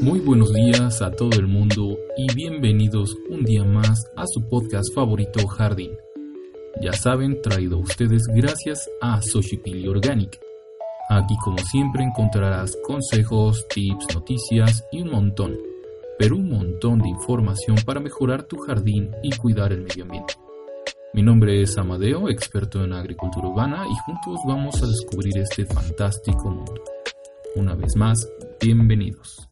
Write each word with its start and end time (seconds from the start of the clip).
Muy 0.00 0.20
buenos 0.20 0.50
días 0.54 1.02
a 1.02 1.10
todo 1.10 1.38
el 1.38 1.46
mundo 1.46 1.98
y 2.16 2.34
bienvenidos 2.34 3.14
un 3.28 3.44
día 3.44 3.64
más 3.64 4.10
a 4.16 4.26
su 4.26 4.48
podcast 4.48 4.94
favorito 4.94 5.46
Jardín. 5.46 5.90
Ya 6.80 6.94
saben, 6.94 7.42
traído 7.42 7.76
a 7.76 7.80
ustedes 7.80 8.22
gracias 8.34 8.88
a 9.02 9.20
Soshipili 9.20 9.86
Organic. 9.88 10.40
Aquí 11.10 11.36
como 11.44 11.58
siempre 11.58 12.02
encontrarás 12.02 12.78
consejos, 12.82 13.68
tips, 13.68 14.14
noticias 14.14 14.86
y 14.90 15.02
un 15.02 15.10
montón, 15.10 15.58
pero 16.18 16.36
un 16.36 16.48
montón 16.48 17.00
de 17.00 17.10
información 17.10 17.76
para 17.84 18.00
mejorar 18.00 18.44
tu 18.44 18.56
jardín 18.56 19.10
y 19.22 19.36
cuidar 19.36 19.70
el 19.74 19.82
medio 19.82 20.04
ambiente. 20.04 20.32
Mi 21.12 21.20
nombre 21.20 21.60
es 21.60 21.76
Amadeo, 21.76 22.30
experto 22.30 22.82
en 22.82 22.94
agricultura 22.94 23.48
urbana 23.48 23.84
y 23.86 23.94
juntos 24.06 24.40
vamos 24.46 24.82
a 24.82 24.86
descubrir 24.86 25.36
este 25.36 25.66
fantástico 25.66 26.50
mundo. 26.50 26.82
Una 27.54 27.74
vez 27.74 27.96
más, 27.96 28.26
bienvenidos. 28.62 29.49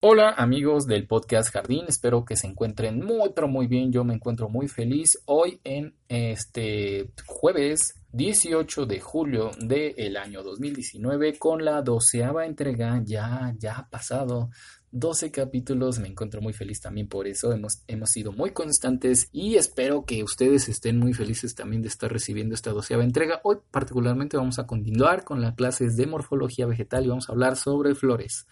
Hola 0.00 0.30
amigos 0.30 0.86
del 0.86 1.08
podcast 1.08 1.52
Jardín, 1.52 1.86
espero 1.88 2.24
que 2.24 2.36
se 2.36 2.46
encuentren 2.46 3.04
muy 3.04 3.30
pero 3.34 3.48
muy 3.48 3.66
bien, 3.66 3.90
yo 3.90 4.04
me 4.04 4.14
encuentro 4.14 4.48
muy 4.48 4.68
feliz 4.68 5.18
hoy 5.24 5.60
en 5.64 5.96
este 6.06 7.10
jueves 7.26 8.00
18 8.12 8.86
de 8.86 9.00
julio 9.00 9.50
del 9.58 10.16
año 10.16 10.44
2019 10.44 11.36
con 11.40 11.64
la 11.64 11.82
doceava 11.82 12.46
entrega, 12.46 13.02
ya, 13.04 13.52
ya 13.58 13.76
ha 13.76 13.88
pasado 13.88 14.50
12 14.92 15.32
capítulos, 15.32 15.98
me 15.98 16.06
encuentro 16.06 16.40
muy 16.40 16.52
feliz 16.52 16.80
también 16.80 17.08
por 17.08 17.26
eso, 17.26 17.52
hemos, 17.52 17.82
hemos 17.88 18.10
sido 18.10 18.30
muy 18.30 18.52
constantes 18.52 19.28
y 19.32 19.56
espero 19.56 20.04
que 20.04 20.22
ustedes 20.22 20.68
estén 20.68 21.00
muy 21.00 21.12
felices 21.12 21.56
también 21.56 21.82
de 21.82 21.88
estar 21.88 22.12
recibiendo 22.12 22.54
esta 22.54 22.70
doceava 22.70 23.02
entrega. 23.02 23.40
Hoy 23.42 23.56
particularmente 23.72 24.36
vamos 24.36 24.60
a 24.60 24.66
continuar 24.68 25.24
con 25.24 25.40
las 25.40 25.56
clases 25.56 25.96
de 25.96 26.06
morfología 26.06 26.66
vegetal 26.66 27.04
y 27.04 27.08
vamos 27.08 27.28
a 27.28 27.32
hablar 27.32 27.56
sobre 27.56 27.96
flores. 27.96 28.46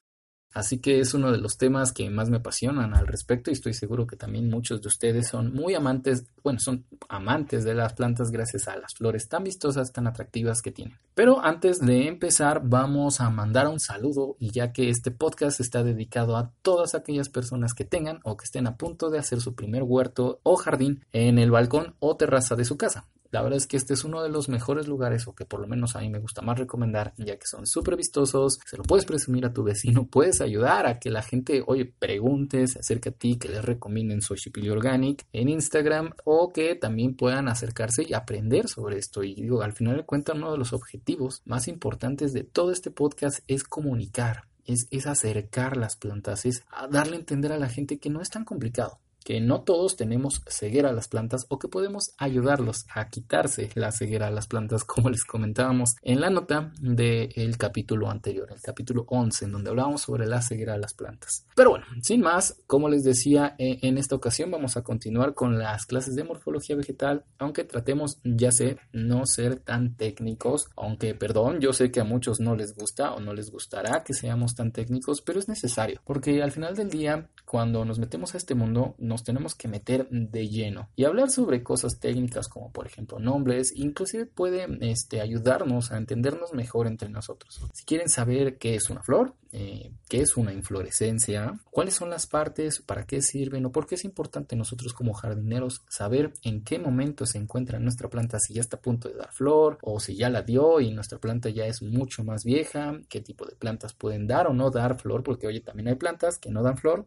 Así 0.57 0.79
que 0.79 1.01
es 1.01 1.12
uno 1.12 1.33
de 1.33 1.37
los 1.37 1.59
temas 1.59 1.93
que 1.93 2.09
más 2.09 2.31
me 2.31 2.39
apasionan 2.39 2.95
al 2.95 3.07
respecto 3.07 3.51
y 3.51 3.53
estoy 3.53 3.75
seguro 3.75 4.07
que 4.07 4.17
también 4.17 4.49
muchos 4.49 4.81
de 4.81 4.89
ustedes 4.89 5.29
son 5.29 5.53
muy 5.53 5.75
amantes, 5.75 6.25
bueno, 6.43 6.61
son 6.61 6.87
amantes 7.11 7.62
de 7.62 7.75
las 7.75 7.93
plantas 7.93 8.31
gracias 8.31 8.67
a 8.67 8.75
las 8.79 8.95
flores 8.95 9.29
tan 9.29 9.45
vistosas, 9.45 9.93
tan 9.93 10.07
atractivas 10.07 10.62
que 10.62 10.73
tienen. 10.73 10.97
Pero 11.15 11.45
antes 11.45 11.81
de 11.81 12.09
empezar 12.09 12.62
vamos 12.65 13.21
a 13.21 13.29
mandar 13.29 13.69
un 13.69 13.81
saludo 13.81 14.37
y 14.39 14.51
ya 14.51 14.73
que 14.73 14.89
este 14.89 15.11
podcast 15.11 15.61
está 15.61 15.84
dedicado 15.84 16.39
a 16.39 16.53
todas 16.62 16.95
aquellas 16.95 17.29
personas 17.29 17.75
que 17.75 17.84
tengan 17.84 18.21
o 18.25 18.39
que 18.39 18.47
estén 18.47 18.67
a 18.67 18.79
punto 18.79 19.11
de 19.11 19.19
hacer 19.19 19.43
su 19.43 19.55
primer 19.55 19.83
huerto 19.83 20.41
o 20.43 20.57
jardín 20.57 21.05
en 21.12 21.39
el 21.39 21.51
balcón 21.51 21.97
o 21.99 22.17
terraza 22.17 22.57
de 22.57 22.65
su 22.65 22.79
casa. 22.79 23.05
La 23.37 23.42
verdad 23.42 23.59
es 23.59 23.67
que 23.67 23.77
este 23.77 23.92
es 23.92 24.03
uno 24.03 24.23
de 24.23 24.31
los 24.31 24.48
mejores 24.48 24.89
lugares, 24.89 25.29
o 25.29 25.34
que 25.34 25.45
por 25.45 25.61
lo 25.61 25.67
menos 25.67 25.95
a 25.95 26.01
mí 26.01 26.09
me 26.09 26.20
gusta 26.20 26.41
más 26.41 26.59
recomendar, 26.59 27.12
ya 27.19 27.37
que 27.37 27.47
son 27.47 27.67
súper 27.67 27.95
vistosos, 27.95 28.59
se 28.65 28.78
lo 28.78 28.83
puedes 28.83 29.05
presumir 29.05 29.45
a 29.45 29.53
tu 29.53 29.62
vecino, 29.62 30.06
puedes 30.06 30.41
ayudar 30.41 30.87
a 30.87 30.98
que 30.98 31.11
la 31.11 31.20
gente, 31.20 31.62
oye, 31.67 31.84
pregunte, 31.84 32.67
se 32.67 32.78
acerque 32.78 33.11
a 33.11 33.12
ti, 33.12 33.37
que 33.37 33.51
les 33.51 33.62
recomienden 33.62 34.23
Soshipili 34.23 34.70
Organic 34.70 35.27
en 35.34 35.51
Instagram, 35.51 36.15
o 36.25 36.50
que 36.50 36.77
también 36.77 37.15
puedan 37.15 37.49
acercarse 37.49 38.06
y 38.09 38.15
aprender 38.15 38.69
sobre 38.69 38.97
esto. 38.97 39.22
Y 39.22 39.34
digo, 39.34 39.60
al 39.60 39.75
final 39.75 39.99
de 39.99 40.06
cuentas, 40.06 40.34
uno 40.34 40.53
de 40.53 40.56
los 40.56 40.72
objetivos 40.72 41.43
más 41.44 41.69
importantes 41.69 42.33
de 42.33 42.43
todo 42.43 42.72
este 42.72 42.91
podcast 42.91 43.41
es 43.49 43.65
comunicar. 43.65 44.44
Es 44.65 45.06
acercar 45.06 45.77
las 45.77 45.97
plantas, 45.97 46.47
es 46.47 46.65
darle 46.91 47.16
a 47.16 47.19
entender 47.19 47.53
a 47.53 47.59
la 47.59 47.69
gente 47.69 47.99
que 47.99 48.09
no 48.09 48.22
es 48.22 48.31
tan 48.31 48.47
complicado 48.47 48.99
que 49.26 49.41
no 49.41 49.62
todos 49.62 49.97
tenemos 49.97 50.41
ceguera 50.47 50.91
a 50.91 50.92
las 50.92 51.09
plantas 51.09 51.47
o 51.48 51.59
que 51.59 51.66
podemos 51.66 52.14
ayudarlos 52.16 52.87
a 52.94 53.09
quitarse 53.09 53.70
la 53.75 53.91
ceguera 53.91 54.28
a 54.28 54.31
las 54.31 54.47
plantas, 54.47 54.84
como 54.84 55.10
les 55.10 55.25
comentábamos 55.25 55.97
en 56.03 56.20
la 56.20 56.31
nota 56.31 56.72
del 56.81 57.59
capítulo 57.59 58.09
anterior, 58.09 58.47
el 58.53 58.60
capítulo 58.60 59.04
11, 59.09 59.47
en 59.47 59.53
donde 59.53 59.70
hablábamos 59.70 60.03
sobre 60.03 60.28
la 60.28 60.42
ceguera 60.42 60.75
a 60.75 60.78
las 60.78 60.94
plantas. 60.94 61.44
Pero 61.56 61.70
bueno, 61.70 61.86
sin 62.03 62.20
más, 62.20 62.62
como 62.69 62.88
les 62.88 63.03
decía, 63.03 63.56
eh, 63.59 63.81
en 63.82 63.98
esta 63.98 64.15
ocasión 64.15 64.53
vamos 64.53 64.76
a 64.76 64.82
continuar 64.82 65.34
con 65.34 65.59
las 65.59 65.86
clases 65.86 66.15
de 66.15 66.22
morfología 66.22 66.76
vegetal, 66.76 67.25
aunque 67.38 67.65
tratemos, 67.65 68.20
ya 68.22 68.53
sé, 68.53 68.78
no 68.92 69.26
ser 69.26 69.56
tan 69.56 69.97
técnicos, 69.97 70.69
aunque, 70.76 71.16
perdón, 71.16 71.59
yo 71.59 71.72
sé 71.72 71.91
que 71.91 71.98
a 71.98 72.04
muchos 72.04 72.38
no 72.38 72.54
les 72.54 72.76
gusta 72.76 73.12
o 73.12 73.19
no 73.19 73.34
les 73.34 73.50
gustará 73.50 74.04
que 74.04 74.15
seamos 74.15 74.54
tan 74.54 74.70
técnicos, 74.70 75.20
pero 75.20 75.41
es 75.41 75.48
necesario, 75.48 76.00
porque 76.04 76.44
al 76.44 76.53
final 76.53 76.76
del 76.76 76.91
día, 76.91 77.28
cuando 77.44 77.84
nos 77.84 77.98
metemos 77.98 78.32
a 78.32 78.38
este 78.38 78.54
mundo, 78.54 78.94
nos 79.16 79.25
tenemos 79.25 79.54
que 79.54 79.66
meter 79.66 80.06
de 80.10 80.47
lleno 80.47 80.91
y 80.94 81.04
hablar 81.04 81.31
sobre 81.31 81.62
cosas 81.62 81.99
técnicas 81.99 82.49
como 82.49 82.71
por 82.71 82.87
ejemplo 82.87 83.19
nombres, 83.19 83.72
inclusive 83.75 84.27
puede 84.27 84.66
este, 84.82 85.22
ayudarnos 85.22 85.91
a 85.91 85.97
entendernos 85.97 86.53
mejor 86.53 86.87
entre 86.87 87.09
nosotros. 87.09 87.62
Si 87.72 87.87
quieren 87.87 88.10
saber 88.10 88.59
qué 88.59 88.75
es 88.75 88.91
una 88.91 89.03
flor, 89.03 89.34
eh, 89.53 89.91
qué 90.10 90.21
es 90.21 90.37
una 90.37 90.53
inflorescencia, 90.53 91.59
cuáles 91.71 91.94
son 91.94 92.10
las 92.10 92.27
partes, 92.27 92.82
para 92.82 93.06
qué 93.06 93.22
sirven 93.22 93.65
o 93.65 93.72
por 93.72 93.87
qué 93.87 93.94
es 93.94 94.04
importante 94.04 94.54
nosotros 94.54 94.93
como 94.93 95.15
jardineros 95.15 95.83
saber 95.88 96.34
en 96.43 96.62
qué 96.62 96.78
momento 96.78 97.25
se 97.25 97.38
encuentra 97.38 97.78
nuestra 97.78 98.10
planta, 98.10 98.38
si 98.38 98.53
ya 98.53 98.60
está 98.60 98.77
a 98.77 98.83
punto 98.83 99.09
de 99.09 99.15
dar 99.15 99.33
flor 99.33 99.78
o 99.81 99.98
si 99.98 100.15
ya 100.15 100.28
la 100.28 100.43
dio 100.43 100.78
y 100.81 100.91
nuestra 100.91 101.19
planta 101.19 101.48
ya 101.48 101.65
es 101.65 101.81
mucho 101.81 102.22
más 102.22 102.44
vieja, 102.44 103.00
qué 103.09 103.22
tipo 103.22 103.47
de 103.47 103.56
plantas 103.56 103.94
pueden 103.94 104.27
dar 104.27 104.47
o 104.47 104.53
no 104.53 104.71
dar 104.71 105.00
flor, 105.00 105.22
porque 105.22 105.47
oye, 105.47 105.60
también 105.60 105.88
hay 105.88 105.94
plantas 105.94 106.37
que 106.38 106.50
no 106.50 106.62
dan 106.62 106.77
flor 106.77 107.06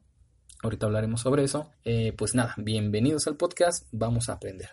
Ahorita 0.61 0.85
hablaremos 0.85 1.21
sobre 1.21 1.43
eso. 1.43 1.71
Eh, 1.85 2.13
pues 2.17 2.35
nada, 2.35 2.53
bienvenidos 2.57 3.27
al 3.27 3.37
podcast, 3.37 3.87
vamos 3.91 4.29
a 4.29 4.33
aprender. 4.33 4.69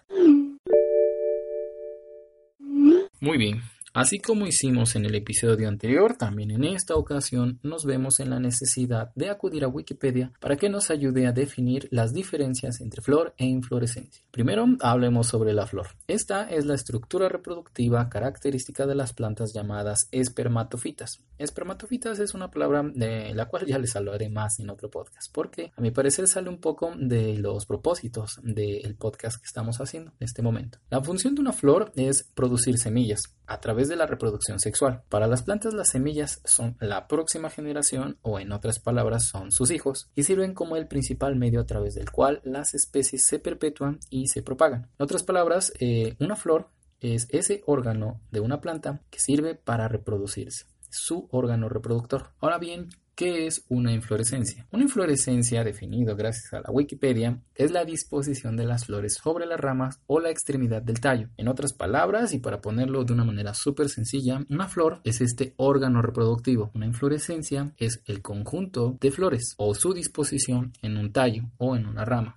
Muy 3.20 3.38
bien, 3.38 3.62
Así 3.96 4.18
como 4.18 4.46
hicimos 4.46 4.94
en 4.94 5.06
el 5.06 5.14
episodio 5.14 5.68
anterior, 5.68 6.18
también 6.18 6.50
en 6.50 6.64
esta 6.64 6.96
ocasión 6.96 7.58
nos 7.62 7.86
vemos 7.86 8.20
en 8.20 8.28
la 8.28 8.38
necesidad 8.38 9.10
de 9.14 9.30
acudir 9.30 9.64
a 9.64 9.68
Wikipedia 9.68 10.34
para 10.38 10.56
que 10.56 10.68
nos 10.68 10.90
ayude 10.90 11.26
a 11.26 11.32
definir 11.32 11.88
las 11.90 12.12
diferencias 12.12 12.82
entre 12.82 13.00
flor 13.00 13.32
e 13.38 13.46
inflorescencia. 13.46 14.22
Primero, 14.30 14.66
hablemos 14.80 15.28
sobre 15.28 15.54
la 15.54 15.66
flor. 15.66 15.86
Esta 16.08 16.42
es 16.50 16.66
la 16.66 16.74
estructura 16.74 17.30
reproductiva 17.30 18.10
característica 18.10 18.86
de 18.86 18.96
las 18.96 19.14
plantas 19.14 19.54
llamadas 19.54 20.08
espermatofitas. 20.12 21.22
Espermatofitas 21.38 22.18
es 22.18 22.34
una 22.34 22.50
palabra 22.50 22.82
de 22.82 23.34
la 23.34 23.46
cual 23.46 23.64
ya 23.64 23.78
les 23.78 23.96
hablaré 23.96 24.28
más 24.28 24.60
en 24.60 24.68
otro 24.68 24.90
podcast, 24.90 25.32
porque 25.32 25.72
a 25.74 25.80
mi 25.80 25.90
parecer 25.90 26.28
sale 26.28 26.50
un 26.50 26.58
poco 26.58 26.92
de 26.98 27.38
los 27.38 27.64
propósitos 27.64 28.40
del 28.42 28.94
podcast 28.96 29.40
que 29.40 29.46
estamos 29.46 29.80
haciendo 29.80 30.12
en 30.20 30.24
este 30.24 30.42
momento. 30.42 30.80
La 30.90 31.02
función 31.02 31.34
de 31.34 31.40
una 31.40 31.54
flor 31.54 31.92
es 31.96 32.24
producir 32.34 32.76
semillas 32.76 33.22
a 33.46 33.60
través 33.60 33.85
de 33.88 33.96
la 33.96 34.06
reproducción 34.06 34.58
sexual. 34.60 35.02
Para 35.08 35.26
las 35.26 35.42
plantas 35.42 35.74
las 35.74 35.90
semillas 35.90 36.40
son 36.44 36.76
la 36.80 37.08
próxima 37.08 37.50
generación 37.50 38.18
o 38.22 38.40
en 38.40 38.52
otras 38.52 38.78
palabras 38.78 39.28
son 39.28 39.52
sus 39.52 39.70
hijos 39.70 40.10
y 40.14 40.22
sirven 40.22 40.54
como 40.54 40.76
el 40.76 40.88
principal 40.88 41.36
medio 41.36 41.60
a 41.60 41.66
través 41.66 41.94
del 41.94 42.10
cual 42.10 42.40
las 42.44 42.74
especies 42.74 43.26
se 43.26 43.38
perpetúan 43.38 43.98
y 44.10 44.28
se 44.28 44.42
propagan. 44.42 44.90
En 44.98 45.04
otras 45.04 45.22
palabras, 45.22 45.72
eh, 45.80 46.16
una 46.20 46.36
flor 46.36 46.70
es 47.00 47.28
ese 47.30 47.62
órgano 47.66 48.20
de 48.30 48.40
una 48.40 48.60
planta 48.60 49.02
que 49.10 49.20
sirve 49.20 49.54
para 49.54 49.88
reproducirse 49.88 50.66
su 50.90 51.28
órgano 51.30 51.68
reproductor. 51.68 52.32
Ahora 52.40 52.58
bien, 52.58 52.88
¿Qué 53.16 53.46
es 53.46 53.64
una 53.70 53.94
inflorescencia? 53.94 54.66
Una 54.72 54.82
inflorescencia, 54.82 55.64
definido 55.64 56.14
gracias 56.16 56.52
a 56.52 56.60
la 56.60 56.70
Wikipedia, 56.70 57.40
es 57.54 57.70
la 57.70 57.86
disposición 57.86 58.58
de 58.58 58.66
las 58.66 58.84
flores 58.84 59.14
sobre 59.14 59.46
las 59.46 59.58
ramas 59.58 60.02
o 60.06 60.20
la 60.20 60.28
extremidad 60.28 60.82
del 60.82 61.00
tallo. 61.00 61.30
En 61.38 61.48
otras 61.48 61.72
palabras, 61.72 62.34
y 62.34 62.40
para 62.40 62.60
ponerlo 62.60 63.04
de 63.04 63.14
una 63.14 63.24
manera 63.24 63.54
súper 63.54 63.88
sencilla, 63.88 64.44
una 64.50 64.68
flor 64.68 65.00
es 65.02 65.22
este 65.22 65.54
órgano 65.56 66.02
reproductivo. 66.02 66.70
Una 66.74 66.84
inflorescencia 66.84 67.72
es 67.78 68.02
el 68.04 68.20
conjunto 68.20 68.98
de 69.00 69.10
flores 69.10 69.54
o 69.56 69.74
su 69.74 69.94
disposición 69.94 70.74
en 70.82 70.98
un 70.98 71.10
tallo 71.10 71.44
o 71.56 71.74
en 71.74 71.86
una 71.86 72.04
rama. 72.04 72.36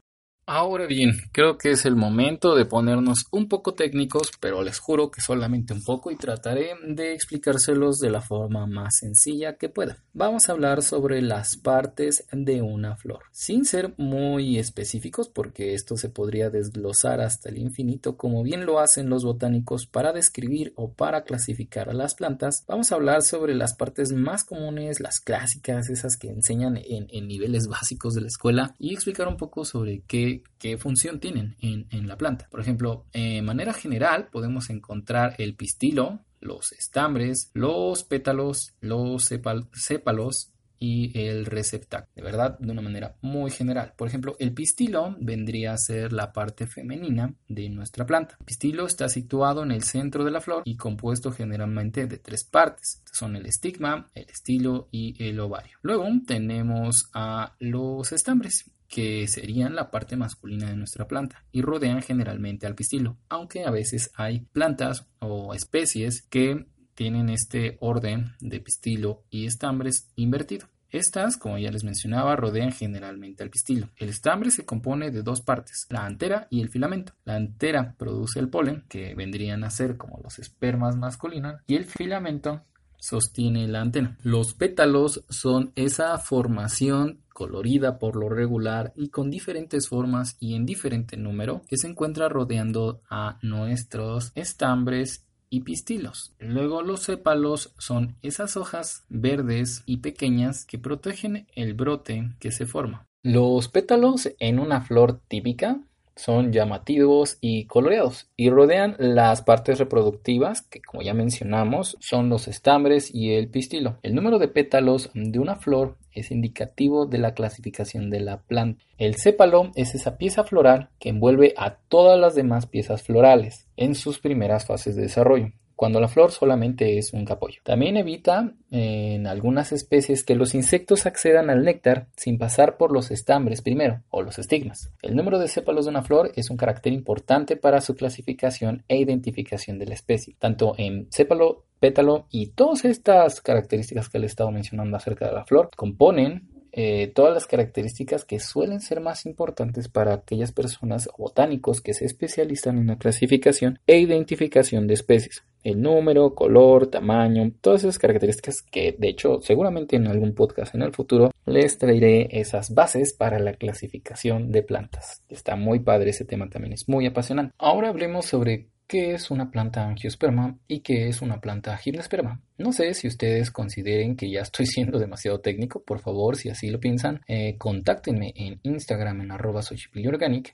Ahora 0.51 0.88
bien, 0.88 1.12
creo 1.31 1.60
que 1.60 1.69
es 1.69 1.86
el 1.86 1.96
momento 1.96 2.56
de 2.56 2.66
ponernos 2.66 3.28
un 3.30 3.48
poco 3.48 3.75
técnicos, 3.75 4.31
pero 4.40 4.63
les 4.63 4.80
juro 4.80 5.12
que 5.12 5.22
solamente 5.22 5.75
un 5.75 5.84
poco 5.84 6.10
y 6.10 6.16
trataré 6.16 6.72
de 6.88 7.13
explicárselos 7.13 8.00
de 8.00 8.10
la 8.10 8.22
forma 8.22 8.66
más 8.66 8.98
sencilla 8.98 9.57
que 9.57 9.69
pueda. 9.69 10.00
Vamos 10.12 10.50
a 10.50 10.54
hablar 10.54 10.81
sobre 10.81 11.22
las 11.22 11.56
partes 11.56 12.25
de 12.31 12.63
una 12.63 12.96
flor, 12.96 13.25
sin 13.31 13.63
ser 13.63 13.94
muy 13.98 14.57
específicos 14.57 15.30
porque 15.30 15.75
esto 15.75 15.98
se 15.98 16.10
podría 16.10 16.50
desglosar 16.50 17.22
hasta 17.22 17.50
el 17.50 17.60
infinito 17.60 18.18
como 18.18 18.42
bien 18.42 18.66
lo 18.66 18.80
hacen 18.80 19.07
los 19.07 19.24
botánicos 19.24 19.86
para 19.86 20.13
describir 20.13 20.74
o 20.75 20.92
para 20.92 21.25
clasificar 21.25 21.92
a 21.92 21.94
las 21.94 22.16
plantas. 22.16 22.66
Vamos 22.68 22.92
a 22.92 22.96
hablar 22.96 23.22
sobre 23.22 23.54
las 23.54 23.75
partes 23.75 24.13
más 24.13 24.46
comunes, 24.46 25.00
las 25.00 25.19
clásicas, 25.19 25.92
esas 25.92 26.18
que 26.18 26.30
enseñan 26.30 26.78
en, 26.78 27.06
en 27.12 27.28
niveles 27.28 27.68
básicos 27.68 28.16
de 28.16 28.22
la 28.22 28.28
escuela 28.30 28.74
y 28.80 28.96
explicar 28.96 29.28
un 29.28 29.38
poco 29.38 29.63
sobre 29.63 30.01
qué 30.07 30.38
qué, 30.57 30.77
función 30.77 31.19
tienen 31.19 31.56
en, 31.62 32.07
la 32.07 32.18
planta. 32.18 32.47
Por 32.50 32.59
ejemplo, 32.59 33.06
de 33.13 33.41
manera 33.41 33.74
general 33.74 34.30
podemos 34.31 34.69
encontrar 34.69 35.36
el 35.38 35.56
pistilo, 35.56 36.19
los 36.39 36.71
estambres, 36.71 37.51
los 37.53 38.03
pétalos, 38.03 38.74
los 38.81 39.30
sépalos 39.74 40.51
y 40.80 41.19
el 41.19 41.45
receptáculo. 41.45 42.12
De 42.15 42.21
verdad, 42.21 42.57
de 42.57 42.71
una 42.71 42.81
manera 42.81 43.15
muy 43.21 43.51
general. 43.51 43.94
Por 43.97 44.07
ejemplo, 44.07 44.36
el 44.39 44.53
pistilo 44.53 45.15
vendría 45.19 45.74
a 45.74 45.77
ser 45.77 46.13
la 46.13 46.31
parte 46.31 46.68
femenina 46.68 47.33
de 47.47 47.69
nuestra 47.69 48.06
planta. 48.06 48.38
El 48.39 48.45
pistilo 48.45 48.86
está 48.86 49.09
situado 49.09 49.63
en 49.63 49.71
el 49.71 49.83
centro 49.83 50.24
de 50.24 50.31
la 50.31 50.41
flor 50.41 50.63
y 50.65 50.77
compuesto 50.77 51.31
generalmente 51.31 52.07
de 52.07 52.18
tres 52.18 52.45
partes. 52.45 53.01
Son 53.12 53.36
el 53.36 53.45
estigma, 53.45 54.09
el 54.15 54.30
estilo 54.30 54.88
y 54.91 55.21
el 55.24 55.39
ovario. 55.39 55.77
Luego 55.81 56.07
tenemos 56.25 57.09
a 57.13 57.56
los 57.59 58.12
estambres 58.13 58.71
que 58.89 59.27
serían 59.27 59.75
la 59.75 59.91
parte 59.91 60.18
masculina 60.18 60.68
de 60.68 60.75
nuestra 60.75 61.07
planta 61.07 61.45
y 61.51 61.62
rodean 61.62 62.01
generalmente 62.01 62.68
al 62.68 62.75
pistilo, 62.75 63.18
aunque 63.30 63.63
a 63.63 63.71
veces 63.71 64.12
hay 64.15 64.41
plantas 64.51 65.06
o 65.19 65.53
especies 65.53 66.24
que 66.24 66.65
tienen 66.95 67.30
este 67.30 67.77
orden 67.80 68.33
de 68.41 68.59
pistilo 68.59 69.24
y 69.30 69.45
estambres 69.45 70.12
invertido. 70.15 70.68
Estas, 70.91 71.38
como 71.38 71.59
ya 71.59 71.71
les 71.71 71.83
mencionaba, 71.83 72.36
rodean 72.36 72.71
generalmente 72.71 73.44
al 73.44 73.51
pistilo. 73.51 73.89
El 73.95 74.09
estambre 74.09 74.50
se 74.50 74.65
compone 74.65 75.12
de 75.12 75.21
dos 75.21 75.41
partes, 75.41 75.86
la 75.89 76.06
antera 76.06 76.47
y 76.50 76.62
el 76.62 76.69
filamento. 76.69 77.13
La 77.25 77.36
antera 77.36 77.95
produce 77.97 78.39
el 78.39 78.50
polen, 78.50 78.86
que 78.89 79.13
vendrían 79.13 79.63
a 79.63 79.69
ser 79.69 79.97
como 79.97 80.19
los 80.24 80.39
espermas 80.39 80.95
masculinos, 80.95 81.62
y 81.68 81.75
el 81.75 81.86
filamento 81.86 82.63
sostiene 83.00 83.68
la 83.68 83.81
antena. 83.81 84.18
Los 84.24 84.54
pétalos 84.54 85.24
son 85.30 85.72
esa 85.75 86.18
formación 86.18 87.19
colorida 87.34 88.00
por 88.00 88.16
lo 88.16 88.30
regular 88.30 88.92
y 88.96 89.10
con 89.10 89.30
diferentes 89.30 89.88
formas 89.88 90.36
y 90.40 90.56
en 90.56 90.66
diferente 90.66 91.16
número 91.16 91.62
que 91.68 91.78
se 91.78 91.88
encuentra 91.88 92.28
rodeando 92.28 93.01
a 93.10 93.40
nuestros 93.42 94.31
estambres 94.36 95.25
y 95.50 95.62
pistilos. 95.62 96.34
Luego 96.40 96.81
los 96.81 97.01
sépalos 97.01 97.74
son 97.78 98.18
esas 98.22 98.57
hojas 98.57 99.06
verdes 99.10 99.84
y 99.86 99.98
pequeñas 99.98 100.66
que 100.66 100.78
protegen 100.78 101.48
el 101.56 101.74
brote 101.74 102.36
que 102.40 102.51
se 102.51 102.66
forma. 102.66 103.06
Los 103.24 103.68
pétalos 103.68 104.30
en 104.40 104.60
una 104.60 104.81
flor 104.81 105.19
típica 105.28 105.80
son 106.19 106.51
llamativos 106.51 107.38
y 107.39 107.66
coloreados 107.66 108.30
y 108.36 108.50
rodean 108.50 108.95
las 109.00 109.42
partes 109.42 109.80
reproductivas 109.80 110.62
que 110.62 110.81
como 110.81 111.01
ya 111.01 111.13
mencionamos 111.13 111.95
son 112.01 112.27
los 112.27 112.50
estambres 112.50 113.13
y 113.13 113.31
el 113.31 113.48
pistilo. 113.48 114.00
El 114.04 114.16
número 114.16 114.38
de 114.38 114.50
pétalos 114.50 115.12
de 115.13 115.39
una 115.39 115.56
flor 115.56 115.95
es 116.12 116.31
indicativo 116.31 117.06
de 117.06 117.19
la 117.19 117.33
clasificación 117.33 118.10
de 118.10 118.19
la 118.19 118.42
planta. 118.42 118.83
El 118.98 119.16
sépalo 119.16 119.71
es 119.75 119.95
esa 119.95 120.18
pieza 120.18 120.44
floral 120.44 120.89
que 121.00 121.07
envuelve 121.07 121.54
a 121.56 121.75
todas 121.75 122.19
las 122.19 122.36
demás 122.36 122.65
piezas 122.65 123.01
florales 123.01 123.68
en 123.77 123.95
sus 123.95 124.19
primeras 124.19 124.65
fases 124.65 124.98
de 124.98 125.04
desarrollo 125.04 125.54
cuando 125.80 126.02
la 126.02 126.10
flor 126.10 126.34
solamente 126.34 126.98
es 126.98 127.14
un 127.14 127.24
capullo. 127.24 127.62
También 127.64 127.96
evita 127.96 128.52
en 128.70 129.26
algunas 129.28 129.72
especies 129.72 130.26
que 130.26 130.36
los 130.36 130.54
insectos 130.54 131.06
accedan 131.06 131.50
al 131.50 131.64
néctar 131.64 132.08
sin 132.18 132.38
pasar 132.38 132.76
por 132.76 132.92
los 132.92 133.12
estambres 133.12 133.62
primero 133.62 134.04
o 134.10 134.22
los 134.22 134.40
estigmas. 134.40 134.92
El 135.02 135.16
número 135.16 135.40
de 135.40 135.48
sépalos 135.48 135.86
de 135.86 135.92
una 135.92 136.04
flor 136.04 136.34
es 136.36 136.50
un 136.50 136.58
carácter 136.58 136.92
importante 136.92 137.56
para 137.56 137.80
su 137.80 137.96
clasificación 137.96 138.84
e 138.90 138.98
identificación 138.98 139.80
de 139.80 139.86
la 139.86 139.94
especie, 139.94 140.36
tanto 140.38 140.76
en 140.78 141.08
sépalo, 141.12 141.64
pétalo 141.80 142.28
y 142.30 142.48
todas 142.48 142.84
estas 142.84 143.40
características 143.40 144.10
que 144.10 144.20
le 144.20 144.25
he 144.25 144.28
estado 144.28 144.52
mencionando 144.52 144.98
acerca 144.98 145.30
de 145.30 145.34
la 145.34 145.46
flor 145.46 145.70
componen 145.78 146.49
eh, 146.71 147.12
todas 147.13 147.33
las 147.33 147.48
características 147.48 148.25
que 148.25 148.39
suelen 148.39 148.81
ser 148.81 149.01
más 149.01 149.25
importantes 149.25 149.88
para 149.88 150.13
aquellas 150.13 150.51
personas 150.51 151.10
botánicos 151.18 151.81
que 151.81 151.94
se 151.94 152.06
especializan 152.06 152.77
en 152.77 152.88
la 152.88 152.98
clasificación 152.98 153.80
e 153.88 154.00
identificación 154.00 154.88
de 154.88 154.94
especies. 154.94 155.44
El 155.63 155.81
número, 155.81 156.36
color, 156.36 156.88
tamaño, 156.88 157.51
todas 157.60 157.83
esas 157.83 158.00
características 158.00 158.62
que 158.62 158.95
de 158.98 159.10
hecho 159.10 159.42
seguramente 159.42 159.98
en 159.98 160.07
algún 160.07 160.33
podcast 160.33 160.74
en 160.74 160.83
el 160.83 160.94
futuro 160.94 161.31
les 161.45 161.77
traeré 161.77 162.30
esas 162.39 162.74
bases 162.74 163.13
para 163.13 163.39
la 163.39 163.54
clasificación 163.54 164.51
de 164.51 164.63
plantas. 164.63 165.24
Está 165.27 165.56
muy 165.56 165.80
padre 165.80 166.12
ese 166.12 166.25
tema 166.25 166.50
también, 166.50 166.74
es 166.74 166.88
muy 166.88 167.06
apasionante. 167.06 167.54
Ahora 167.57 167.89
hablemos 167.89 168.25
sobre 168.25 168.68
qué 168.88 169.13
es 169.13 169.31
una 169.31 169.51
planta 169.51 169.86
angiosperma 169.86 170.57
y 170.68 170.80
qué 170.80 171.10
es 171.10 171.22
una 171.22 171.42
planta 171.42 171.77
gimnosperma. 171.77 172.42
No 172.60 172.74
sé 172.74 172.94
si 172.94 173.08
ustedes 173.08 173.52
consideren 173.52 174.18
que 174.18 174.30
ya 174.30 174.42
estoy 174.42 174.66
siendo 174.66 175.00
demasiado 175.00 175.40
técnico, 175.40 175.82
por 175.82 176.00
favor, 176.00 176.36
si 176.36 176.50
así 176.50 176.70
lo 176.70 176.82
piensan, 176.82 177.22
eh, 177.26 177.56
contáctenme 177.58 178.34
en 178.36 178.60
Instagram 178.64 179.22
en 179.22 179.32
arroba 179.32 179.62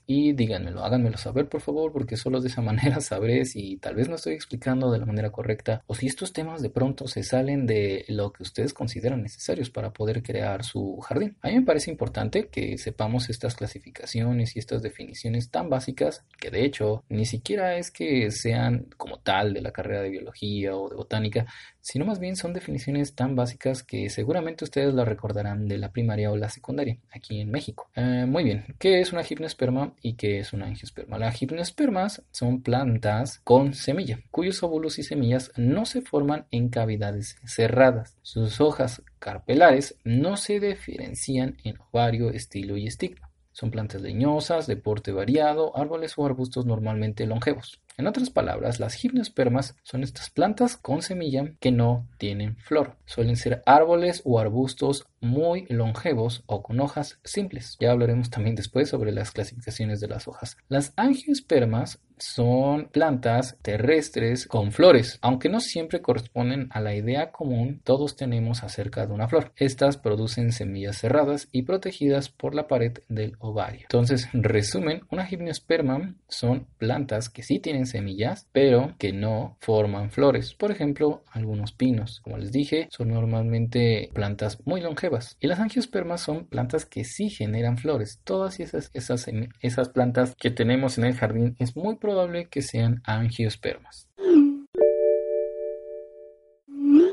y 0.06 0.32
díganmelo, 0.32 0.84
háganmelo 0.84 1.18
saber 1.18 1.48
por 1.48 1.60
favor, 1.60 1.92
porque 1.92 2.16
solo 2.16 2.40
de 2.40 2.48
esa 2.48 2.62
manera 2.62 3.00
sabré 3.00 3.44
si 3.44 3.76
tal 3.78 3.96
vez 3.96 4.08
no 4.08 4.14
estoy 4.14 4.34
explicando 4.34 4.92
de 4.92 5.00
la 5.00 5.06
manera 5.06 5.30
correcta 5.30 5.82
o 5.88 5.96
si 5.96 6.06
estos 6.06 6.32
temas 6.32 6.62
de 6.62 6.70
pronto 6.70 7.08
se 7.08 7.24
salen 7.24 7.66
de 7.66 8.04
lo 8.06 8.32
que 8.32 8.44
ustedes 8.44 8.72
consideran 8.72 9.22
necesarios 9.22 9.70
para 9.70 9.92
poder 9.92 10.22
crear 10.22 10.62
su 10.62 10.98
jardín. 10.98 11.36
A 11.42 11.48
mí 11.48 11.56
me 11.56 11.66
parece 11.66 11.90
importante 11.90 12.46
que 12.46 12.78
sepamos 12.78 13.30
estas 13.30 13.56
clasificaciones 13.56 14.54
y 14.54 14.60
estas 14.60 14.80
definiciones 14.80 15.50
tan 15.50 15.68
básicas 15.68 16.24
que 16.38 16.50
de 16.50 16.64
hecho 16.64 17.02
ni 17.08 17.26
siquiera 17.26 17.76
es 17.78 17.90
que 17.90 18.30
sean 18.30 18.86
como 18.96 19.18
tal 19.18 19.54
de 19.54 19.62
la 19.62 19.72
carrera 19.72 20.02
de 20.02 20.10
biología 20.10 20.76
o 20.76 20.88
de 20.88 20.94
botánica, 20.94 21.46
sino 21.86 22.04
más 22.04 22.18
bien 22.18 22.34
son 22.34 22.52
definiciones 22.52 23.14
tan 23.14 23.36
básicas 23.36 23.84
que 23.84 24.10
seguramente 24.10 24.64
ustedes 24.64 24.92
la 24.92 25.04
recordarán 25.04 25.68
de 25.68 25.78
la 25.78 25.92
primaria 25.92 26.32
o 26.32 26.36
la 26.36 26.48
secundaria 26.48 26.98
aquí 27.12 27.40
en 27.40 27.52
México. 27.52 27.88
Eh, 27.94 28.26
muy 28.26 28.42
bien, 28.42 28.64
¿qué 28.80 29.00
es 29.00 29.12
una 29.12 29.22
gimnosperma 29.22 29.94
y 30.02 30.14
qué 30.14 30.40
es 30.40 30.52
una 30.52 30.66
angiosperma? 30.66 31.16
Las 31.16 31.36
gimnospermas 31.36 32.24
son 32.32 32.60
plantas 32.60 33.38
con 33.44 33.72
semilla, 33.72 34.18
cuyos 34.32 34.64
óvulos 34.64 34.98
y 34.98 35.04
semillas 35.04 35.52
no 35.56 35.86
se 35.86 36.02
forman 36.02 36.46
en 36.50 36.70
cavidades 36.70 37.38
cerradas. 37.44 38.16
Sus 38.22 38.60
hojas 38.60 39.02
carpelares 39.20 39.96
no 40.02 40.36
se 40.36 40.58
diferencian 40.58 41.56
en 41.62 41.78
ovario, 41.92 42.30
estilo 42.30 42.76
y 42.76 42.88
estigma. 42.88 43.30
Son 43.52 43.70
plantas 43.70 44.02
leñosas, 44.02 44.66
de 44.66 44.76
porte 44.76 45.12
variado, 45.12 45.76
árboles 45.78 46.14
o 46.16 46.26
arbustos 46.26 46.66
normalmente 46.66 47.26
longevos. 47.26 47.80
En 47.98 48.06
otras 48.06 48.28
palabras, 48.28 48.78
las 48.78 48.92
gimnospermas 48.92 49.74
son 49.82 50.02
estas 50.02 50.28
plantas 50.28 50.76
con 50.76 51.00
semilla 51.00 51.54
que 51.60 51.72
no 51.72 52.06
tienen 52.18 52.56
flor. 52.58 52.96
Suelen 53.06 53.36
ser 53.36 53.62
árboles 53.64 54.20
o 54.26 54.38
arbustos 54.38 55.06
muy 55.20 55.66
longevos 55.70 56.42
o 56.46 56.62
con 56.62 56.78
hojas 56.80 57.18
simples. 57.24 57.78
Ya 57.80 57.92
hablaremos 57.92 58.28
también 58.28 58.54
después 58.54 58.90
sobre 58.90 59.12
las 59.12 59.30
clasificaciones 59.30 60.00
de 60.00 60.08
las 60.08 60.28
hojas. 60.28 60.58
Las 60.68 60.92
angiospermas 60.96 61.98
son 62.18 62.88
plantas 62.88 63.56
terrestres 63.62 64.46
con 64.46 64.72
flores, 64.72 65.18
aunque 65.22 65.48
no 65.48 65.60
siempre 65.60 66.00
corresponden 66.00 66.68
a 66.70 66.80
la 66.80 66.94
idea 66.94 67.30
común 67.30 67.80
todos 67.84 68.16
tenemos 68.16 68.62
acerca 68.62 69.06
de 69.06 69.12
una 69.12 69.28
flor. 69.28 69.52
Estas 69.56 69.96
producen 69.96 70.52
semillas 70.52 70.98
cerradas 70.98 71.48
y 71.52 71.62
protegidas 71.62 72.28
por 72.28 72.54
la 72.54 72.66
pared 72.66 72.98
del 73.08 73.36
ovario. 73.38 73.82
Entonces, 73.82 74.28
resumen, 74.32 75.02
una 75.10 75.26
gimnosperma 75.26 76.14
son 76.28 76.66
plantas 76.78 77.28
que 77.28 77.42
sí 77.42 77.58
tienen 77.58 77.86
semillas, 77.86 78.48
pero 78.52 78.94
que 78.98 79.12
no 79.12 79.56
forman 79.60 80.10
flores. 80.10 80.54
Por 80.54 80.70
ejemplo, 80.70 81.22
algunos 81.30 81.72
pinos, 81.72 82.20
como 82.20 82.38
les 82.38 82.52
dije, 82.52 82.88
son 82.90 83.08
normalmente 83.08 84.10
plantas 84.12 84.58
muy 84.64 84.80
longevas. 84.80 85.36
Y 85.40 85.46
las 85.46 85.60
angiospermas 85.60 86.20
son 86.20 86.46
plantas 86.46 86.86
que 86.86 87.04
sí 87.04 87.30
generan 87.30 87.78
flores. 87.78 88.20
Todas 88.24 88.60
esas, 88.60 88.90
esas, 88.94 89.26
esas 89.60 89.88
plantas 89.88 90.34
que 90.36 90.50
tenemos 90.50 90.98
en 90.98 91.04
el 91.04 91.14
jardín 91.14 91.56
es 91.58 91.76
muy 91.76 91.96
probable 92.06 92.48
que 92.48 92.62
sean 92.62 93.02
angiospermas. 93.04 94.08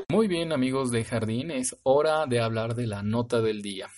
Muy 0.08 0.28
bien 0.28 0.52
amigos 0.52 0.92
de 0.92 1.02
jardín, 1.02 1.50
es 1.50 1.76
hora 1.82 2.26
de 2.26 2.38
hablar 2.38 2.76
de 2.76 2.86
la 2.86 3.02
nota 3.02 3.40
del 3.40 3.60
día. 3.60 3.88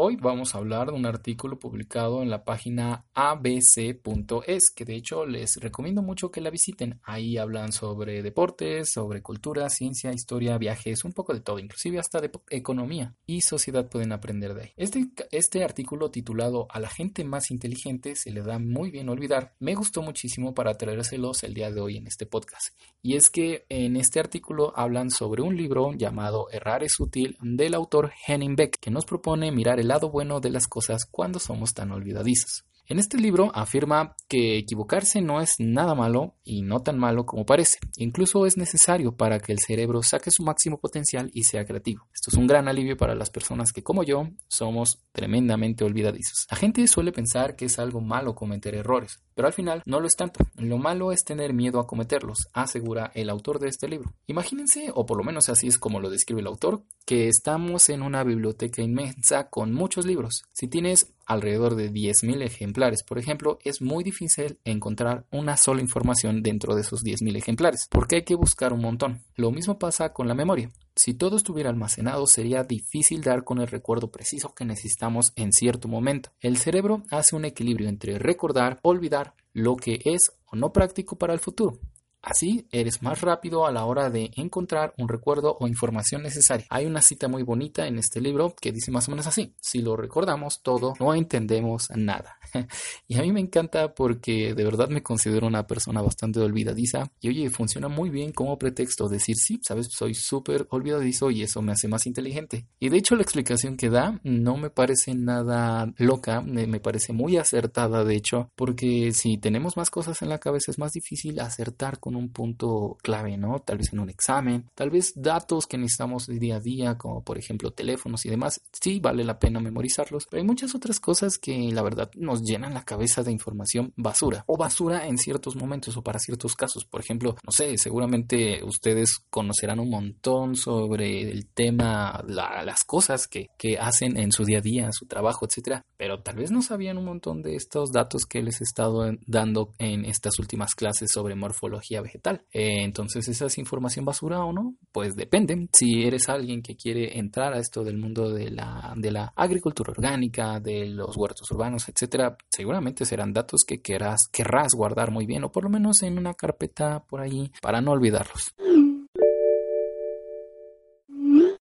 Hoy 0.00 0.14
vamos 0.14 0.54
a 0.54 0.58
hablar 0.58 0.86
de 0.86 0.92
un 0.92 1.06
artículo 1.06 1.58
publicado 1.58 2.22
en 2.22 2.30
la 2.30 2.44
página 2.44 3.06
abc.es, 3.14 4.70
que 4.70 4.84
de 4.84 4.94
hecho 4.94 5.26
les 5.26 5.56
recomiendo 5.56 6.02
mucho 6.02 6.30
que 6.30 6.40
la 6.40 6.50
visiten. 6.50 7.00
Ahí 7.02 7.36
hablan 7.36 7.72
sobre 7.72 8.22
deportes, 8.22 8.92
sobre 8.92 9.22
cultura, 9.22 9.68
ciencia, 9.68 10.12
historia, 10.12 10.56
viajes, 10.56 11.04
un 11.04 11.12
poco 11.12 11.34
de 11.34 11.40
todo, 11.40 11.58
inclusive 11.58 11.98
hasta 11.98 12.20
de 12.20 12.30
economía 12.50 13.16
y 13.26 13.40
sociedad 13.40 13.88
pueden 13.88 14.12
aprender 14.12 14.54
de 14.54 14.62
ahí. 14.62 14.72
Este, 14.76 15.08
este 15.32 15.64
artículo 15.64 16.12
titulado 16.12 16.68
A 16.70 16.78
la 16.78 16.90
gente 16.90 17.24
más 17.24 17.50
inteligente 17.50 18.14
se 18.14 18.30
le 18.30 18.42
da 18.42 18.60
muy 18.60 18.92
bien 18.92 19.08
olvidar, 19.08 19.56
me 19.58 19.74
gustó 19.74 20.02
muchísimo 20.02 20.54
para 20.54 20.74
traérselos 20.74 21.42
el 21.42 21.54
día 21.54 21.72
de 21.72 21.80
hoy 21.80 21.96
en 21.96 22.06
este 22.06 22.24
podcast. 22.24 22.68
Y 23.02 23.16
es 23.16 23.30
que 23.30 23.66
en 23.68 23.96
este 23.96 24.20
artículo 24.20 24.72
hablan 24.76 25.10
sobre 25.10 25.42
un 25.42 25.56
libro 25.56 25.92
llamado 25.92 26.46
Errar 26.52 26.84
es 26.84 27.00
útil 27.00 27.36
del 27.40 27.74
autor 27.74 28.12
Henning 28.28 28.54
Beck, 28.54 28.78
que 28.78 28.92
nos 28.92 29.04
propone 29.04 29.50
mirar 29.50 29.80
el 29.80 29.87
lado 29.88 30.10
bueno 30.10 30.40
de 30.40 30.50
las 30.50 30.66
cosas 30.66 31.06
cuando 31.10 31.38
somos 31.38 31.74
tan 31.74 31.90
olvidadizos. 31.90 32.64
En 32.90 32.98
este 32.98 33.18
libro 33.18 33.50
afirma 33.54 34.16
que 34.28 34.56
equivocarse 34.56 35.20
no 35.20 35.42
es 35.42 35.56
nada 35.58 35.94
malo 35.94 36.36
y 36.42 36.62
no 36.62 36.80
tan 36.80 36.98
malo 36.98 37.26
como 37.26 37.44
parece. 37.44 37.76
Incluso 37.98 38.46
es 38.46 38.56
necesario 38.56 39.14
para 39.14 39.40
que 39.40 39.52
el 39.52 39.58
cerebro 39.58 40.02
saque 40.02 40.30
su 40.30 40.42
máximo 40.42 40.80
potencial 40.80 41.30
y 41.34 41.42
sea 41.42 41.66
creativo. 41.66 42.08
Esto 42.14 42.30
es 42.30 42.38
un 42.38 42.46
gran 42.46 42.66
alivio 42.66 42.96
para 42.96 43.14
las 43.14 43.28
personas 43.28 43.72
que, 43.72 43.82
como 43.82 44.04
yo, 44.04 44.30
somos 44.48 45.04
tremendamente 45.12 45.84
olvidadizos. 45.84 46.46
La 46.50 46.56
gente 46.56 46.86
suele 46.88 47.12
pensar 47.12 47.56
que 47.56 47.66
es 47.66 47.78
algo 47.78 48.00
malo 48.00 48.34
cometer 48.34 48.74
errores, 48.74 49.20
pero 49.38 49.46
al 49.46 49.54
final 49.54 49.84
no 49.86 50.00
lo 50.00 50.08
es 50.08 50.16
tanto. 50.16 50.44
Lo 50.56 50.78
malo 50.78 51.12
es 51.12 51.22
tener 51.22 51.54
miedo 51.54 51.78
a 51.78 51.86
cometerlos, 51.86 52.48
asegura 52.52 53.12
el 53.14 53.30
autor 53.30 53.60
de 53.60 53.68
este 53.68 53.86
libro. 53.86 54.12
Imagínense, 54.26 54.90
o 54.92 55.06
por 55.06 55.16
lo 55.16 55.22
menos 55.22 55.48
así 55.48 55.68
es 55.68 55.78
como 55.78 56.00
lo 56.00 56.10
describe 56.10 56.40
el 56.40 56.48
autor, 56.48 56.82
que 57.06 57.28
estamos 57.28 57.88
en 57.88 58.02
una 58.02 58.24
biblioteca 58.24 58.82
inmensa 58.82 59.48
con 59.48 59.72
muchos 59.72 60.06
libros. 60.06 60.42
Si 60.52 60.66
tienes 60.66 61.14
alrededor 61.24 61.76
de 61.76 61.92
10.000 61.92 62.42
ejemplares, 62.42 63.04
por 63.04 63.16
ejemplo, 63.20 63.60
es 63.62 63.80
muy 63.80 64.02
difícil 64.02 64.58
encontrar 64.64 65.24
una 65.30 65.56
sola 65.56 65.82
información 65.82 66.42
dentro 66.42 66.74
de 66.74 66.80
esos 66.80 67.04
10.000 67.04 67.36
ejemplares, 67.36 67.86
porque 67.92 68.16
hay 68.16 68.24
que 68.24 68.34
buscar 68.34 68.72
un 68.72 68.80
montón. 68.80 69.22
Lo 69.36 69.52
mismo 69.52 69.78
pasa 69.78 70.12
con 70.12 70.26
la 70.26 70.34
memoria. 70.34 70.72
Si 70.98 71.14
todo 71.14 71.36
estuviera 71.36 71.70
almacenado, 71.70 72.26
sería 72.26 72.64
difícil 72.64 73.22
dar 73.22 73.44
con 73.44 73.60
el 73.60 73.68
recuerdo 73.68 74.10
preciso 74.10 74.52
que 74.52 74.64
necesitamos 74.64 75.32
en 75.36 75.52
cierto 75.52 75.86
momento. 75.86 76.30
El 76.40 76.56
cerebro 76.56 77.04
hace 77.08 77.36
un 77.36 77.44
equilibrio 77.44 77.88
entre 77.88 78.18
recordar, 78.18 78.80
olvidar 78.82 79.34
lo 79.52 79.76
que 79.76 80.00
es 80.04 80.32
o 80.46 80.56
no 80.56 80.72
práctico 80.72 81.16
para 81.16 81.34
el 81.34 81.38
futuro. 81.38 81.78
Así 82.22 82.66
eres 82.72 83.02
más 83.02 83.20
rápido 83.20 83.66
a 83.66 83.72
la 83.72 83.84
hora 83.84 84.10
de 84.10 84.30
encontrar 84.36 84.92
un 84.98 85.08
recuerdo 85.08 85.56
o 85.60 85.68
información 85.68 86.22
necesaria. 86.22 86.66
Hay 86.68 86.86
una 86.86 87.00
cita 87.00 87.28
muy 87.28 87.42
bonita 87.42 87.86
en 87.86 87.98
este 87.98 88.20
libro 88.20 88.54
que 88.60 88.72
dice 88.72 88.90
más 88.90 89.08
o 89.08 89.12
menos 89.12 89.26
así, 89.26 89.54
si 89.60 89.80
lo 89.80 89.96
recordamos 89.96 90.62
todo, 90.62 90.94
no 90.98 91.14
entendemos 91.14 91.88
nada. 91.94 92.36
y 93.08 93.16
a 93.16 93.22
mí 93.22 93.32
me 93.32 93.40
encanta 93.40 93.94
porque 93.94 94.54
de 94.54 94.64
verdad 94.64 94.88
me 94.88 95.02
considero 95.02 95.46
una 95.46 95.66
persona 95.66 96.02
bastante 96.02 96.40
olvidadiza 96.40 97.10
y 97.20 97.28
oye, 97.28 97.50
funciona 97.50 97.88
muy 97.88 98.10
bien 98.10 98.32
como 98.32 98.58
pretexto 98.58 99.08
decir, 99.08 99.36
sí, 99.36 99.60
sabes, 99.62 99.88
soy 99.90 100.14
súper 100.14 100.66
olvidadizo 100.70 101.30
y 101.30 101.42
eso 101.42 101.62
me 101.62 101.72
hace 101.72 101.88
más 101.88 102.06
inteligente. 102.06 102.66
Y 102.80 102.88
de 102.88 102.98
hecho 102.98 103.16
la 103.16 103.22
explicación 103.22 103.76
que 103.76 103.90
da 103.90 104.20
no 104.24 104.56
me 104.56 104.70
parece 104.70 105.14
nada 105.14 105.92
loca, 105.96 106.40
me 106.40 106.80
parece 106.80 107.12
muy 107.12 107.36
acertada 107.36 108.04
de 108.04 108.16
hecho, 108.16 108.50
porque 108.56 109.12
si 109.12 109.38
tenemos 109.38 109.76
más 109.76 109.90
cosas 109.90 110.20
en 110.22 110.28
la 110.28 110.38
cabeza 110.38 110.70
es 110.70 110.78
más 110.78 110.92
difícil 110.92 111.40
acertar 111.40 112.00
con 112.00 112.16
un 112.18 112.30
punto 112.30 112.96
clave, 113.02 113.36
¿no? 113.36 113.60
Tal 113.60 113.78
vez 113.78 113.92
en 113.92 114.00
un 114.00 114.10
examen, 114.10 114.68
tal 114.74 114.90
vez 114.90 115.12
datos 115.16 115.66
que 115.66 115.78
necesitamos 115.78 116.26
día 116.26 116.56
a 116.56 116.60
día, 116.60 116.98
como 116.98 117.22
por 117.22 117.38
ejemplo 117.38 117.70
teléfonos 117.70 118.24
y 118.26 118.30
demás, 118.30 118.60
sí 118.72 119.00
vale 119.00 119.24
la 119.24 119.38
pena 119.38 119.60
memorizarlos, 119.60 120.26
pero 120.30 120.40
hay 120.40 120.46
muchas 120.46 120.74
otras 120.74 121.00
cosas 121.00 121.38
que 121.38 121.70
la 121.72 121.82
verdad 121.82 122.10
nos 122.16 122.42
llenan 122.42 122.74
la 122.74 122.84
cabeza 122.84 123.22
de 123.22 123.32
información 123.32 123.92
basura, 123.96 124.44
o 124.46 124.56
basura 124.56 125.06
en 125.06 125.18
ciertos 125.18 125.56
momentos 125.56 125.96
o 125.96 126.02
para 126.02 126.18
ciertos 126.18 126.54
casos, 126.54 126.84
por 126.84 127.00
ejemplo, 127.00 127.36
no 127.44 127.52
sé, 127.52 127.76
seguramente 127.78 128.62
ustedes 128.64 129.18
conocerán 129.30 129.80
un 129.80 129.90
montón 129.90 130.56
sobre 130.56 131.22
el 131.22 131.46
tema, 131.46 132.22
las 132.26 132.84
cosas 132.84 133.26
que, 133.26 133.48
que 133.56 133.78
hacen 133.78 134.16
en 134.16 134.32
su 134.32 134.44
día 134.44 134.58
a 134.58 134.62
día, 134.62 134.92
su 134.92 135.06
trabajo, 135.06 135.46
etcétera, 135.46 135.82
pero 135.96 136.22
tal 136.22 136.36
vez 136.36 136.50
no 136.50 136.62
sabían 136.62 136.98
un 136.98 137.04
montón 137.04 137.42
de 137.42 137.56
estos 137.56 137.90
datos 137.92 138.24
que 138.24 138.42
les 138.42 138.60
he 138.60 138.64
estado 138.64 139.10
dando 139.26 139.74
en 139.78 140.04
estas 140.04 140.38
últimas 140.38 140.74
clases 140.74 141.10
sobre 141.12 141.34
morfología 141.34 141.97
vegetal. 142.00 142.44
Eh, 142.52 142.84
entonces, 142.84 143.26
¿esa 143.28 143.46
es 143.46 143.58
información 143.58 144.04
basura 144.04 144.44
o 144.44 144.52
no? 144.52 144.74
Pues 144.92 145.16
depende. 145.16 145.68
Si 145.72 146.04
eres 146.04 146.28
alguien 146.28 146.62
que 146.62 146.76
quiere 146.76 147.18
entrar 147.18 147.52
a 147.52 147.58
esto 147.58 147.84
del 147.84 147.98
mundo 147.98 148.30
de 148.30 148.50
la, 148.50 148.94
de 148.96 149.10
la 149.10 149.32
agricultura 149.36 149.92
orgánica, 149.92 150.60
de 150.60 150.86
los 150.86 151.16
huertos 151.16 151.50
urbanos, 151.50 151.88
etcétera, 151.88 152.36
seguramente 152.50 153.04
serán 153.04 153.32
datos 153.32 153.62
que 153.66 153.80
querrás, 153.80 154.28
querrás 154.32 154.68
guardar 154.74 155.10
muy 155.10 155.26
bien 155.26 155.44
o 155.44 155.52
por 155.52 155.64
lo 155.64 155.70
menos 155.70 156.02
en 156.02 156.18
una 156.18 156.34
carpeta 156.34 157.00
por 157.00 157.20
ahí 157.20 157.50
para 157.60 157.80
no 157.80 157.92
olvidarlos. 157.92 158.54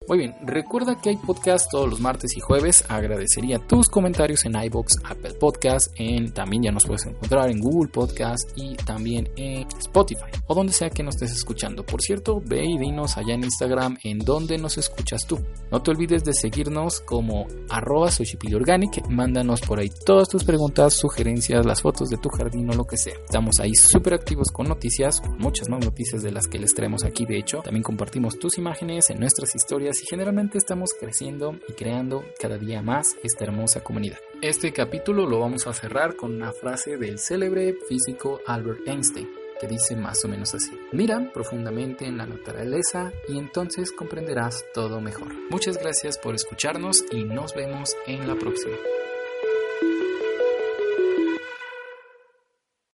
Muy 0.07 0.19
bien, 0.19 0.35
recuerda 0.41 0.95
que 0.95 1.09
hay 1.09 1.17
podcast 1.17 1.69
todos 1.69 1.89
los 1.89 1.99
martes 1.99 2.37
y 2.37 2.39
jueves. 2.39 2.85
Agradecería 2.87 3.59
tus 3.59 3.89
comentarios 3.89 4.45
en 4.45 4.55
iBox, 4.55 4.99
Apple 5.03 5.33
Podcast, 5.33 5.93
en 5.97 6.31
también 6.31 6.63
ya 6.63 6.71
nos 6.71 6.85
puedes 6.85 7.05
encontrar 7.07 7.49
en 7.49 7.59
Google 7.59 7.89
Podcast 7.91 8.49
y 8.55 8.77
también 8.77 9.27
en 9.35 9.67
Spotify 9.77 10.31
o 10.47 10.55
donde 10.55 10.71
sea 10.71 10.89
que 10.89 11.03
nos 11.03 11.15
estés 11.15 11.33
escuchando. 11.33 11.85
Por 11.85 12.01
cierto, 12.01 12.41
ve 12.45 12.63
y 12.63 12.77
dinos 12.77 13.17
allá 13.17 13.33
en 13.33 13.43
Instagram 13.43 13.97
en 14.01 14.19
donde 14.19 14.57
nos 14.57 14.77
escuchas 14.77 15.27
tú. 15.27 15.39
No 15.71 15.81
te 15.81 15.91
olvides 15.91 16.23
de 16.23 16.33
seguirnos 16.33 17.01
como 17.01 17.45
arroba 17.69 18.09
Organic. 18.55 19.05
Mándanos 19.09 19.59
por 19.59 19.79
ahí 19.79 19.89
todas 20.05 20.29
tus 20.29 20.45
preguntas, 20.45 20.93
sugerencias, 20.93 21.65
las 21.65 21.81
fotos 21.81 22.07
de 22.07 22.17
tu 22.17 22.29
jardín 22.29 22.69
o 22.69 22.73
lo 22.73 22.85
que 22.85 22.95
sea. 22.95 23.15
Estamos 23.25 23.59
ahí 23.59 23.75
súper 23.75 24.13
activos 24.13 24.51
con 24.53 24.69
noticias, 24.69 25.21
muchas 25.37 25.67
más 25.67 25.83
noticias 25.83 26.23
de 26.23 26.31
las 26.31 26.47
que 26.47 26.59
les 26.59 26.73
traemos 26.73 27.03
aquí. 27.03 27.25
De 27.25 27.37
hecho, 27.37 27.59
también 27.59 27.83
compartimos 27.83 28.39
tus 28.39 28.57
imágenes 28.57 29.09
en 29.09 29.19
nuestras 29.19 29.53
historias 29.53 29.96
y 30.03 30.07
generalmente 30.07 30.57
estamos 30.57 30.91
creciendo 30.99 31.59
y 31.67 31.73
creando 31.73 32.25
cada 32.39 32.57
día 32.57 32.81
más 32.81 33.15
esta 33.23 33.45
hermosa 33.45 33.81
comunidad. 33.81 34.17
Este 34.41 34.71
capítulo 34.71 35.25
lo 35.25 35.39
vamos 35.39 35.67
a 35.67 35.73
cerrar 35.73 36.15
con 36.15 36.35
una 36.35 36.51
frase 36.51 36.97
del 36.97 37.19
célebre 37.19 37.75
físico 37.87 38.41
Albert 38.45 38.87
Einstein 38.87 39.27
que 39.59 39.67
dice 39.67 39.95
más 39.95 40.23
o 40.23 40.27
menos 40.27 40.53
así. 40.53 40.71
Mira 40.91 41.31
profundamente 41.33 42.05
en 42.05 42.17
la 42.17 42.25
naturaleza 42.25 43.11
y 43.27 43.37
entonces 43.37 43.91
comprenderás 43.91 44.65
todo 44.73 45.01
mejor. 45.01 45.33
Muchas 45.49 45.77
gracias 45.77 46.17
por 46.17 46.35
escucharnos 46.35 47.03
y 47.11 47.23
nos 47.23 47.53
vemos 47.53 47.95
en 48.05 48.27
la 48.27 48.35
próxima. 48.35 48.75